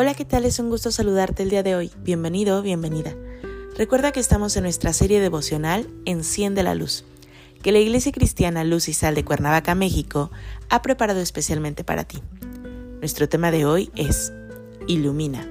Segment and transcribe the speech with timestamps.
[0.00, 0.44] Hola, ¿qué tal?
[0.44, 1.90] Es un gusto saludarte el día de hoy.
[2.04, 3.16] Bienvenido, bienvenida.
[3.76, 7.04] Recuerda que estamos en nuestra serie devocional Enciende la Luz,
[7.62, 10.30] que la Iglesia Cristiana Luz y Sal de Cuernavaca, México,
[10.70, 12.22] ha preparado especialmente para ti.
[13.00, 14.32] Nuestro tema de hoy es
[14.86, 15.50] Ilumina.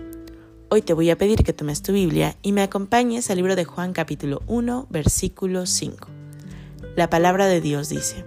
[0.70, 3.66] Hoy te voy a pedir que tomes tu Biblia y me acompañes al libro de
[3.66, 6.08] Juan capítulo 1, versículo 5.
[6.96, 8.24] La palabra de Dios dice,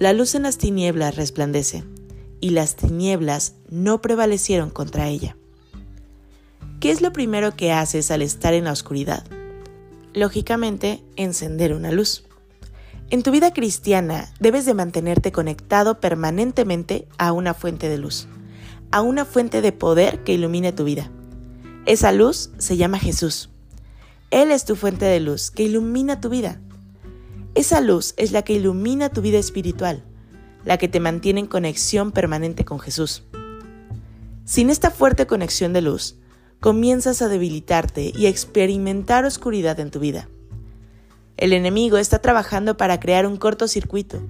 [0.00, 1.84] La luz en las tinieblas resplandece
[2.40, 5.36] y las tinieblas no prevalecieron contra ella.
[6.80, 9.24] ¿Qué es lo primero que haces al estar en la oscuridad?
[10.14, 12.24] Lógicamente, encender una luz.
[13.10, 18.28] En tu vida cristiana debes de mantenerte conectado permanentemente a una fuente de luz,
[18.90, 21.10] a una fuente de poder que ilumine tu vida.
[21.86, 23.50] Esa luz se llama Jesús.
[24.30, 26.60] Él es tu fuente de luz que ilumina tu vida.
[27.54, 30.04] Esa luz es la que ilumina tu vida espiritual,
[30.64, 33.24] la que te mantiene en conexión permanente con Jesús.
[34.44, 36.16] Sin esta fuerte conexión de luz,
[36.60, 40.28] comienzas a debilitarte y a experimentar oscuridad en tu vida.
[41.36, 44.20] El enemigo está trabajando para crear un cortocircuito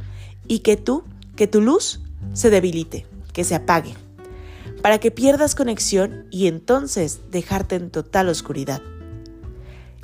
[0.46, 1.04] y que tú,
[1.36, 2.00] que tu luz
[2.34, 3.94] se debilite, que se apague,
[4.82, 8.82] para que pierdas conexión y entonces dejarte en total oscuridad.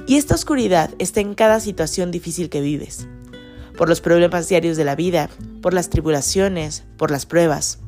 [0.07, 3.07] Y esta oscuridad está en cada situación difícil que vives
[3.77, 5.31] por los problemas diarios de la vida,
[5.61, 7.79] por las tribulaciones, por las pruebas.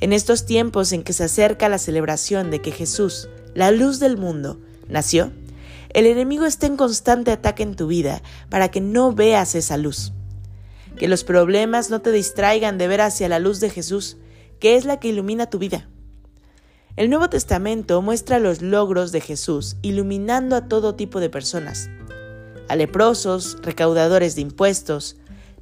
[0.00, 4.16] En estos tiempos en que se acerca la celebración de que Jesús, la luz del
[4.16, 5.32] mundo, nació,
[5.90, 10.12] el enemigo está en constante ataque en tu vida para que no veas esa luz.
[10.96, 14.16] Que los problemas no te distraigan de ver hacia la luz de Jesús,
[14.58, 15.88] que es la que ilumina tu vida.
[16.96, 21.88] El Nuevo Testamento muestra los logros de Jesús iluminando a todo tipo de personas
[22.68, 25.16] a leprosos, recaudadores de impuestos,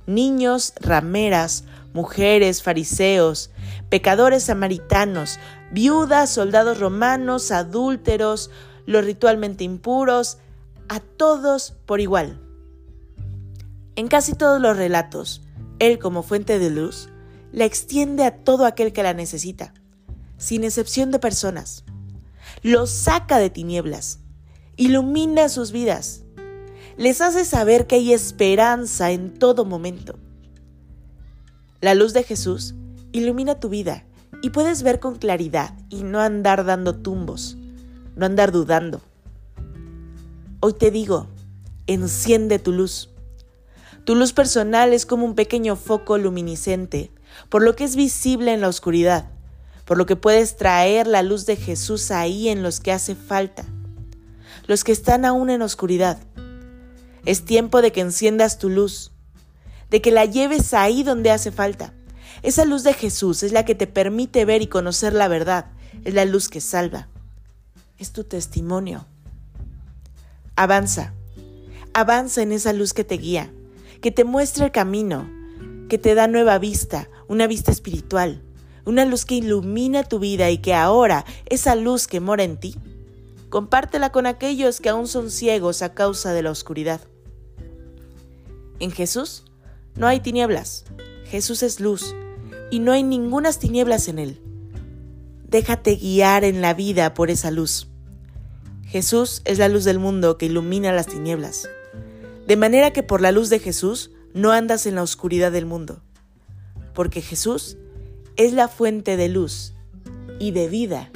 [0.06, 3.50] niños, rameras, mujeres, fariseos,
[3.88, 5.38] pecadores samaritanos,
[5.72, 8.50] viudas, soldados romanos, adúlteros,
[8.86, 10.38] los ritualmente impuros,
[10.88, 12.40] a todos por igual.
[13.96, 15.42] En casi todos los relatos,
[15.78, 17.08] Él como fuente de luz,
[17.52, 19.74] la extiende a todo aquel que la necesita,
[20.38, 21.84] sin excepción de personas.
[22.62, 24.20] Los saca de tinieblas,
[24.76, 26.21] ilumina sus vidas,
[26.96, 30.18] les hace saber que hay esperanza en todo momento.
[31.80, 32.74] La luz de Jesús
[33.12, 34.04] ilumina tu vida
[34.42, 37.56] y puedes ver con claridad y no andar dando tumbos,
[38.16, 39.00] no andar dudando.
[40.60, 41.26] Hoy te digo,
[41.86, 43.08] enciende tu luz.
[44.04, 47.10] Tu luz personal es como un pequeño foco luminiscente,
[47.48, 49.30] por lo que es visible en la oscuridad,
[49.84, 53.64] por lo que puedes traer la luz de Jesús ahí en los que hace falta,
[54.66, 56.18] los que están aún en oscuridad
[57.24, 59.12] es tiempo de que enciendas tu luz,
[59.90, 61.92] de que la lleves ahí donde hace falta.
[62.42, 65.66] Esa luz de Jesús es la que te permite ver y conocer la verdad,
[66.04, 67.08] es la luz que salva.
[67.98, 69.06] Es tu testimonio.
[70.56, 71.12] Avanza,
[71.94, 73.52] avanza en esa luz que te guía,
[74.00, 75.28] que te muestra el camino,
[75.88, 78.42] que te da nueva vista, una vista espiritual,
[78.84, 82.74] una luz que ilumina tu vida y que ahora esa luz que mora en ti,
[83.50, 87.00] compártela con aquellos que aún son ciegos a causa de la oscuridad.
[88.82, 89.44] En Jesús
[89.94, 90.86] no hay tinieblas.
[91.26, 92.16] Jesús es luz
[92.68, 94.42] y no hay ningunas tinieblas en él.
[95.48, 97.86] Déjate guiar en la vida por esa luz.
[98.84, 101.68] Jesús es la luz del mundo que ilumina las tinieblas.
[102.48, 106.02] De manera que por la luz de Jesús no andas en la oscuridad del mundo.
[106.92, 107.76] Porque Jesús
[108.34, 109.74] es la fuente de luz
[110.40, 111.12] y de vida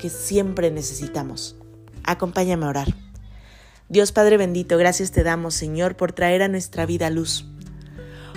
[0.00, 1.54] que siempre necesitamos.
[2.02, 3.01] Acompáñame a orar.
[3.92, 7.44] Dios Padre bendito, gracias te damos, Señor, por traer a nuestra vida luz.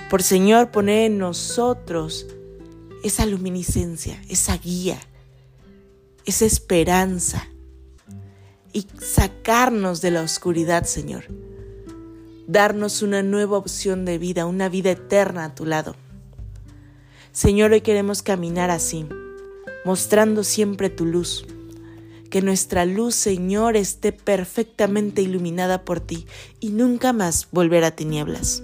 [0.10, 2.28] Por, Señor, poner en nosotros
[3.06, 5.00] esa luminiscencia, esa guía,
[6.26, 7.48] esa esperanza
[8.74, 11.24] y sacarnos de la oscuridad, Señor.
[12.48, 15.96] Darnos una nueva opción de vida, una vida eterna a tu lado.
[17.32, 19.08] Señor, hoy queremos caminar así,
[19.86, 21.46] mostrando siempre tu luz
[22.36, 26.28] que nuestra luz, Señor, esté perfectamente iluminada por ti
[26.60, 28.62] y nunca más volver a tinieblas.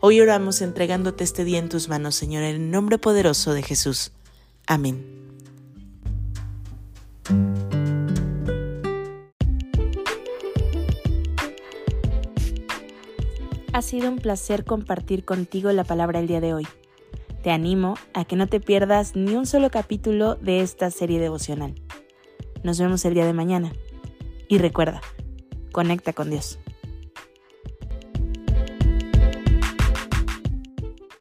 [0.00, 4.10] Hoy oramos entregándote este día en tus manos, Señor, en el nombre poderoso de Jesús.
[4.66, 5.06] Amén.
[13.72, 16.66] Ha sido un placer compartir contigo la palabra el día de hoy.
[17.44, 21.81] Te animo a que no te pierdas ni un solo capítulo de esta serie devocional.
[22.62, 23.72] Nos vemos el día de mañana.
[24.48, 25.00] Y recuerda,
[25.72, 26.58] conecta con Dios.